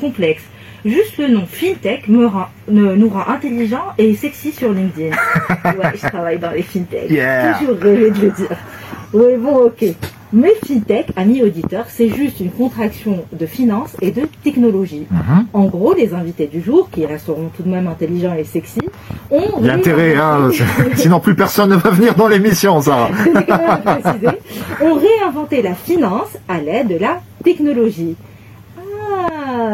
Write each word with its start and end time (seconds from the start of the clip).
complexe. 0.00 0.42
Juste 0.84 1.18
le 1.18 1.28
nom 1.28 1.44
FinTech 1.46 2.08
me 2.08 2.26
rend, 2.26 2.46
nous 2.68 3.08
rend 3.08 3.26
intelligents 3.28 3.92
et 3.98 4.14
sexy 4.14 4.52
sur 4.52 4.72
LinkedIn. 4.72 5.14
Ouais, 5.64 5.92
je 5.94 6.06
travaille 6.06 6.38
dans 6.38 6.52
les 6.52 6.62
FinTech. 6.62 7.10
Yeah. 7.10 7.54
Toujours 7.58 7.76
rêvé 7.80 8.10
de 8.10 8.20
le 8.20 8.30
dire. 8.30 8.56
Oui, 9.12 9.36
bon, 9.38 9.66
ok. 9.66 9.84
Mais 10.32 10.52
FinTech, 10.66 11.06
amis 11.16 11.42
auditeurs, 11.42 11.86
c'est 11.88 12.10
juste 12.10 12.40
une 12.40 12.50
contraction 12.50 13.24
de 13.32 13.46
finance 13.46 13.96
et 14.02 14.10
de 14.10 14.22
technologie. 14.44 15.06
Mhm. 15.10 15.46
En 15.54 15.64
gont, 15.64 15.94
les 15.94 16.12
invités 16.12 16.46
du 16.46 16.60
jour, 16.60 16.90
qui 16.90 17.06
resteront 17.06 17.50
tout 17.56 17.62
de 17.62 17.70
même 17.70 17.86
intelligents 17.86 18.34
et 18.34 18.44
sexy, 18.44 18.80
ont 19.30 19.42
Il 19.60 19.66
y 19.66 19.70
a 19.70 19.74
intérêt, 19.74 20.14
hein. 20.16 20.50
Sinon 20.96 21.20
plus 21.20 21.34
personne 21.34 21.70
ne 21.70 21.76
va 21.76 21.90
venir 21.90 22.14
dans 22.14 22.28
l'émission, 22.28 22.80
ça. 22.82 23.08
ont 24.82 24.94
réinventé 24.94 25.62
la 25.62 25.74
finance 25.74 26.36
à 26.46 26.60
l'aide 26.60 26.88
de 26.88 26.98
la 26.98 27.20
technologie. 27.42 28.14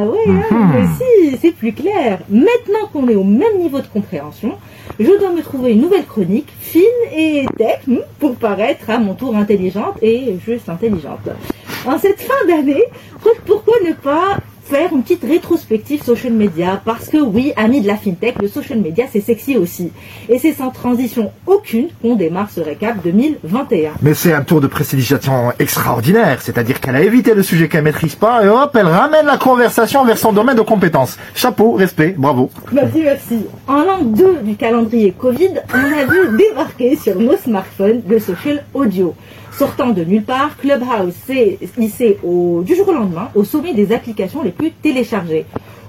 Ah, 0.05 0.09
oui, 0.11 0.18
hein, 0.29 0.43
Mhm. 0.50 0.71
mais 0.75 0.86
si, 0.98 1.39
c'est 1.41 1.52
plus 1.52 1.73
clair. 1.73 2.18
Maintenant 2.29 2.89
qu'on 2.93 3.08
est 3.08 3.14
au 3.14 3.25
même 3.25 3.58
niveau 3.58 3.81
de 3.81 3.86
compréhension, 3.86 4.53
je 5.00 5.18
dois 5.18 5.30
me 5.30 5.40
trouver 5.43 5.72
une 5.72 5.80
nouvelle 5.80 6.04
chronique, 6.04 6.49
fine 6.61 6.82
et 7.17 7.46
tech, 7.57 7.80
hmm, 7.86 7.96
pour 8.21 8.36
paraître 8.36 8.90
à 8.90 8.99
mon 8.99 9.14
tour 9.14 9.35
intelligente 9.35 9.94
et 10.03 10.36
juste 10.44 10.68
intelligente. 10.68 11.27
En 11.86 11.99
cette 11.99 12.21
fin 12.21 12.46
d'année, 12.46 12.85
pourquoi 13.46 13.75
ne 13.86 13.93
pas 13.94 14.36
faire 14.64 14.93
une 14.93 15.03
petite 15.03 15.25
rétrospective 15.25 16.03
social 16.03 16.32
media 16.32 16.81
Parce 16.85 17.09
que 17.09 17.18
oui, 17.18 17.53
amis 17.57 17.81
de 17.81 17.86
la 17.86 17.96
fintech, 17.96 18.41
le 18.41 18.49
social 18.49 18.81
media 18.81 19.07
c'est 19.13 19.21
sexy 19.21 19.57
aussi. 19.57 19.91
Et 20.29 20.39
c'est 20.39 20.53
sans 20.53 20.71
transition 20.71 21.32
aucune 21.46 21.89
qu'on 22.00 22.17
démarre 22.17 22.50
ce 22.50 22.61
récap 22.61 23.03
2021. 23.03 23.93
Mais 24.03 24.14
c'est 24.14 24.32
un 24.32 24.43
tour 24.43 24.61
de 24.61 24.67
précipitation 24.67 25.53
extraordinaire, 25.58 26.41
c'est-à-dire 26.41 26.81
qu'elle 26.81 26.96
a 26.96 27.03
évité 27.03 27.35
le 27.35 27.43
sujet 27.43 27.69
qu'elle 27.69 27.85
maîtrise 27.85 28.14
pas 28.14 28.45
et 28.45 28.49
hop, 28.49 28.75
elle 28.79 28.86
ramène 28.86 29.27
la 29.27 29.36
conversation 29.36 30.05
vers 30.05 30.19
son 30.19 30.32
domaine 30.32 30.57
de 30.57 30.63
compétences. 30.63 31.19
Chapeau, 31.35 31.72
respect, 31.72 32.14
bravo. 32.17 32.50
Merci, 32.72 33.00
merci. 33.03 33.47
En 33.69 33.83
l'an 33.83 34.03
2 34.03 34.41
du 34.42 34.56
calendrier 34.56 35.12
Covid, 35.12 35.50
on 35.72 36.00
a 36.00 36.05
vu 36.05 36.36
débarquer 36.36 36.97
sur 36.97 37.19
nos 37.19 37.36
smartphones 37.36 38.03
le 38.08 38.19
social 38.19 38.64
audio. 38.75 39.14
Sortant 39.58 39.91
de 39.91 40.02
nulle 40.05 40.24
part, 40.24 40.56
Clubhouse 40.56 41.14
s'est 41.27 41.58
hissé 41.78 42.19
au, 42.24 42.62
du 42.66 42.74
jour 42.74 42.88
au 42.88 42.92
lendemain 42.92 43.28
au 43.36 43.44
sommet 43.44 43.72
des 43.72 43.92
applications 43.92 44.42
les 44.42 44.50
plus 44.50 44.72
téléchargées. 44.72 45.44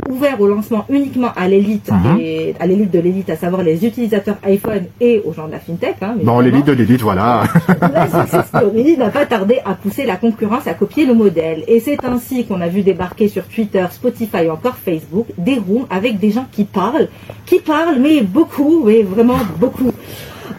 Ouvert 0.08 0.40
au 0.40 0.46
lancement 0.48 0.86
uniquement 0.90 1.30
à 1.36 1.48
l'élite 1.48 1.90
Mhm. 1.92 2.20
et 2.20 2.54
à 2.60 2.68
l'élite 2.68 2.92
de 2.92 3.00
l'élite, 3.00 3.28
à 3.32 3.36
savoir 3.36 3.64
les 3.64 3.84
utilisateurs 3.84 4.36
iPhone 4.44 4.84
et 5.02 5.20
aux 5.26 5.34
gens 5.34 5.48
de 5.48 5.54
la 5.54 5.60
fintech. 5.60 5.96
Hein, 6.04 6.16
Bon, 6.22 6.40
l'élite 6.42 6.66
de 6.68 6.74
l'élite, 6.74 7.02
voilà. 7.02 7.46
La 7.82 8.06
success 8.08 8.46
story 8.46 8.98
n'a 8.98 9.10
pas 9.10 9.26
tardé 9.26 9.58
à 9.66 9.74
pousser 9.74 10.06
la 10.06 10.18
concurrence 10.18 10.68
à 10.68 10.76
copier 10.76 11.08
le 11.08 11.16
modèle. 11.16 11.64
Et 11.68 11.80
c'est 11.80 11.98
ainsi 12.06 12.46
qu'on 12.46 12.62
a 12.62 12.68
vu 12.68 12.84
débarquer 12.84 13.30
sur 13.30 13.48
Twitter, 13.48 13.84
Spotify 13.90 14.46
ou 14.48 14.52
encore 14.52 14.76
Facebook 14.76 15.26
des 15.40 15.56
rooms 15.58 15.88
avec 15.90 16.20
des 16.20 16.30
gens 16.30 16.46
qui 16.52 16.66
parlent, 16.66 17.08
qui 17.48 17.58
parlent, 17.60 17.98
mais 18.00 18.22
beaucoup, 18.22 18.82
oui, 18.84 19.02
vraiment 19.02 19.38
beaucoup. 19.60 19.92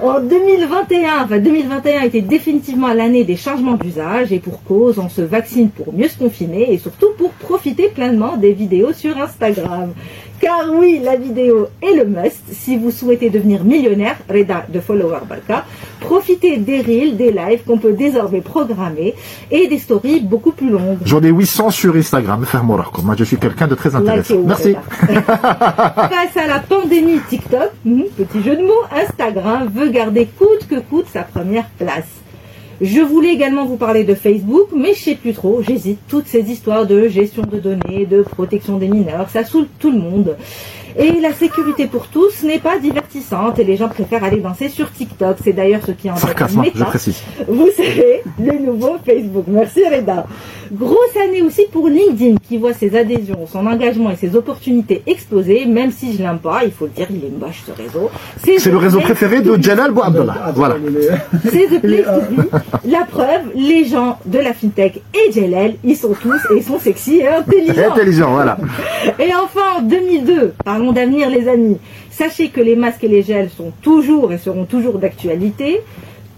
En 0.01 0.20
2021, 0.20 1.25
enfin 1.25 1.39
2021 1.39 2.03
était 2.03 2.20
définitivement 2.20 2.92
l'année 2.92 3.25
des 3.25 3.37
changements 3.37 3.75
d'usage 3.75 4.33
et 4.33 4.41
pour 4.41 4.62
cause, 4.62 4.98
on 4.98 5.09
se 5.09 5.23
vaccine 5.23 5.70
pour 5.70 5.95
mieux 5.95 6.09
se 6.09 6.19
confiner 6.19 6.73
et 6.73 6.78
surtout 6.78 7.12
pour 7.17 7.31
profiter 7.31 7.89
pleinement 7.89 8.37
des 8.37 8.53
vidéos 8.53 8.93
sur 8.93 9.17
Instagram. 9.17 9.93
Car 10.41 10.70
oui, 10.70 11.01
la 11.03 11.17
vidéo 11.17 11.69
est 11.83 11.95
le 11.95 12.05
must 12.05 12.43
si 12.53 12.77
vous 12.77 12.91
souhaitez 12.91 13.31
devenir 13.31 13.65
millionnaire, 13.65 14.17
Reda 14.28 14.67
de 14.69 14.81
Follower 14.81 15.20
Balka. 15.27 15.65
Profitez 16.07 16.59
des 16.59 16.81
reels, 16.83 17.17
des 17.17 17.33
lives 17.33 17.65
qu'on 17.67 17.79
peut 17.79 17.93
désormais 17.93 18.41
programmer 18.41 19.15
et 19.51 19.67
des 19.67 19.79
stories 19.79 20.21
beaucoup 20.21 20.53
plus 20.53 20.71
longues. 20.71 20.99
J'en 21.05 21.21
ai 21.23 21.31
800 21.31 21.71
sur 21.71 21.97
Instagram, 21.97 22.45
ferme-moi 22.45 22.91
Moi, 23.03 23.15
je 23.19 23.25
suis 23.25 23.37
quelqu'un 23.37 23.67
de 23.67 23.75
très 23.75 23.95
intéressant. 23.95 24.41
Merci. 24.47 24.77
Face 25.07 26.37
à 26.37 26.47
la 26.47 26.61
pandémie 26.61 27.19
TikTok, 27.29 27.71
hmm, 27.84 28.03
petit 28.17 28.43
jeu 28.43 28.57
de 28.57 28.62
mots, 28.62 28.84
Instagram 28.91 29.69
veut 29.75 29.89
garder 29.89 30.27
coûte 30.27 30.69
que 30.69 30.81
coûte 30.81 31.07
sa 31.12 31.23
première 31.23 31.67
place. 31.78 32.05
Je 32.81 33.00
voulais 33.00 33.32
également 33.32 33.64
vous 33.64 33.76
parler 33.76 34.04
de 34.04 34.14
Facebook, 34.14 34.69
mais 34.76 34.92
je 34.94 35.00
sais 35.00 35.14
plus 35.14 35.32
trop, 35.32 35.62
j'hésite. 35.62 35.98
Toutes 36.09 36.26
ces 36.26 36.50
histoires 36.50 36.87
de 36.87 37.09
gestion 37.09 37.42
de 37.42 37.59
données, 37.59 38.04
de 38.06 38.22
protection 38.22 38.76
des 38.76 38.88
mineurs, 38.88 39.31
ça 39.31 39.44
saoule 39.44 39.66
tout 39.78 39.91
le 39.91 39.98
monde. 39.98 40.37
Et 40.98 41.20
la 41.20 41.32
sécurité 41.32 41.87
pour 41.87 42.09
tous 42.09 42.42
n'est 42.42 42.59
pas 42.59 42.78
divertissante 42.78 43.59
et 43.59 43.64
les 43.64 43.76
gens 43.76 43.88
préfèrent 43.88 44.25
aller 44.25 44.41
danser 44.41 44.70
sur 44.70 44.91
TikTok. 44.91 45.37
C'est 45.44 45.53
d'ailleurs 45.53 45.82
ce 45.87 45.92
qui 45.92 46.10
en 46.10 46.16
Sarcasme, 46.16 46.62
je 46.75 46.84
précise. 46.84 47.22
Vous 47.48 47.69
savez, 47.76 48.22
le 48.38 48.59
nouveau 48.64 48.97
Facebook. 49.04 49.44
Merci 49.47 49.82
Reda. 49.87 50.26
Grosse 50.72 51.16
année 51.22 51.43
aussi 51.43 51.62
pour 51.71 51.88
LinkedIn 51.88 52.37
qui 52.49 52.59
voit 52.59 52.72
ses 52.72 52.97
adhésions, 52.97 53.47
son 53.47 53.66
engagement 53.66 54.10
et 54.10 54.16
ses 54.16 54.34
opportunités 54.37 55.03
exploser, 55.06 55.66
même 55.66 55.91
si 55.91 56.15
je 56.16 56.22
l'aime 56.22 56.38
pas, 56.38 56.65
il 56.65 56.71
faut 56.72 56.87
le 56.87 56.91
dire, 56.91 57.06
il 57.10 57.25
est 57.25 57.38
moche 57.38 57.62
ce 57.66 57.72
réseau. 57.72 58.10
C'est 58.37 58.71
le 58.71 58.76
réseau 58.76 59.00
préféré 59.00 59.41
de 59.41 59.60
Jalal 59.62 59.93
Bouabdallah. 59.93 60.53
Voilà. 60.55 60.76
C'est 61.44 61.66
The 61.66 61.81
Place 61.82 62.05
to 62.05 62.43
Be. 62.43 62.47
La 62.84 63.05
preuve, 63.05 63.53
les 63.55 63.84
gens 63.84 64.19
de 64.25 64.38
la 64.38 64.53
FinTech 64.53 65.03
et 65.15 65.32
Jalal, 65.32 65.75
ils 65.84 65.97
sont 65.97 66.15
tous 66.15 66.41
et 66.50 66.56
ils 66.56 66.62
sont 66.62 66.78
sexy 66.78 67.19
et 67.19 67.28
intelligents. 67.28 67.93
Intelligent, 67.93 68.32
voilà. 68.32 68.59
Et 69.19 69.31
enfin, 69.34 69.78
en 69.78 69.82
2002, 69.82 70.55
parlons 70.65 70.93
d'avenir 70.93 71.31
les 71.31 71.49
amis, 71.49 71.78
sachez 72.10 72.49
que 72.49 72.60
les 72.60 72.76
masques 72.76 73.05
et 73.05 73.09
les 73.09 73.22
gels 73.22 73.50
sont 73.50 73.72
toujours 73.82 74.32
et 74.32 74.38
seront 74.38 74.65
toujours 74.65 74.99
d'actualité. 74.99 75.81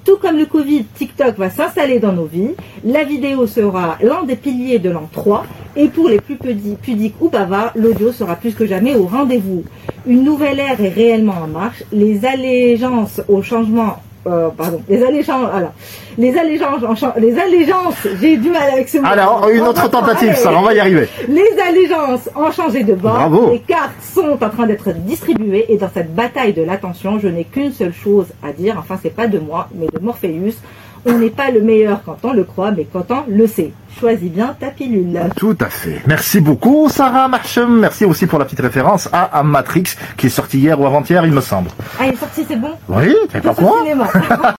Tout 0.09 0.17
comme 0.17 0.39
le 0.39 0.47
Covid, 0.47 0.85
TikTok 0.85 1.37
va 1.37 1.51
s'installer 1.51 1.99
dans 1.99 2.15
nos 2.15 2.25
vies. 2.25 2.53
La 2.83 3.05
vidéo 3.05 3.47
sera 3.47 3.99
l'un 4.01 4.23
des 4.25 4.37
piliers 4.37 4.79
de 4.79 4.89
l'an 4.89 5.07
3. 5.13 5.45
Et 5.77 5.89
pour 5.89 6.09
les 6.09 6.19
plus 6.19 6.37
pudi- 6.37 6.77
pudiques 6.77 7.17
ou 7.21 7.29
bavards, 7.29 7.73
l'audio 7.77 8.11
sera 8.11 8.35
plus 8.37 8.55
que 8.55 8.65
jamais 8.65 8.97
au 8.97 9.05
rendez-vous. 9.05 9.65
Une 10.07 10.25
nouvelle 10.25 10.61
ère 10.61 10.81
est 10.83 10.89
réellement 10.89 11.35
en 11.45 11.47
marche. 11.47 11.85
Les 11.93 12.25
allégeances 12.25 13.21
au 13.29 13.43
changement 13.43 13.99
euh, 14.27 14.49
pardon, 14.51 14.83
les 14.89 15.03
allégeances, 15.05 15.51
voilà. 15.51 15.73
Les 16.17 16.37
allégeances, 16.37 16.83
les 17.19 17.39
allégeances, 17.39 18.06
j'ai 18.21 18.37
du 18.37 18.51
mal 18.51 18.71
avec 18.73 18.89
ce 18.89 18.99
mot. 18.99 19.06
Alors, 19.06 19.49
une 19.49 19.62
autre 19.62 19.89
tentative, 19.89 20.34
ça, 20.34 20.53
on 20.53 20.62
va 20.62 20.75
y 20.75 20.81
arriver. 20.81 21.09
Les 21.29 21.56
allégeances 21.61 22.29
ont 22.34 22.51
changé 22.51 22.83
de 22.83 22.95
bord. 22.95 23.15
Bravo. 23.15 23.51
Les 23.53 23.61
cartes 23.61 24.03
sont 24.03 24.43
en 24.43 24.51
train 24.51 24.67
d'être 24.67 24.93
distribuées 24.93 25.67
et 25.69 25.77
dans 25.77 25.91
cette 25.93 26.15
bataille 26.15 26.53
de 26.53 26.62
l'attention, 26.62 27.19
je 27.19 27.29
n'ai 27.29 27.45
qu'une 27.45 27.73
seule 27.73 27.95
chose 27.95 28.27
à 28.43 28.53
dire. 28.53 28.77
Enfin, 28.79 28.99
c'est 29.01 29.15
pas 29.15 29.29
de 29.29 29.39
moi, 29.39 29.69
mais 29.75 29.87
de 29.87 29.99
Morpheus. 30.05 30.56
On 31.07 31.19
n'est 31.19 31.31
pas 31.31 31.51
le 31.51 31.61
meilleur 31.61 32.01
quand 32.05 32.19
on 32.23 32.33
le 32.33 32.45
croit, 32.45 32.71
mais 32.71 32.87
quand 32.93 33.11
on 33.11 33.25
le 33.29 33.47
sait. 33.47 33.73
Choisis 33.99 34.31
bien 34.31 34.55
ta 34.59 34.69
pilule. 34.69 35.19
Tout 35.37 35.57
à 35.61 35.67
fait. 35.67 36.03
Merci 36.07 36.41
beaucoup, 36.41 36.89
Sarah 36.89 37.27
Marchem. 37.29 37.81
Merci 37.81 38.05
aussi 38.05 38.27
pour 38.27 38.39
la 38.39 38.45
petite 38.45 38.61
référence 38.61 39.09
à, 39.13 39.43
Matrix, 39.43 39.95
qui 40.17 40.27
est 40.27 40.31
sorti 40.31 40.59
hier 40.59 40.81
ou 40.81 40.87
avant-hier, 40.87 41.25
il 41.27 41.33
me 41.33 41.41
semble. 41.41 41.71
Ah, 41.99 42.07
il 42.07 42.13
est 42.13 42.17
sorti, 42.17 42.45
c'est 42.47 42.57
bon 42.57 42.73
Oui, 42.89 43.15
t'es 43.33 43.41
pas 43.41 43.55
quoi 43.55 43.79
cinéma. 43.83 44.09